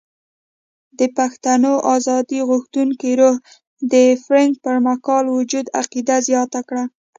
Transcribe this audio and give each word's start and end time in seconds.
د 0.99 1.01
پښتنو 1.17 1.73
ازادي 1.95 2.39
غوښتونکي 2.49 3.09
روح 3.21 3.35
د 3.93 3.95
فرنګ 4.23 4.51
پر 4.63 4.77
مکار 4.87 5.23
وجود 5.37 5.65
عقیده 5.79 6.17
زیاته 6.29 6.61
کړه. 6.67 6.83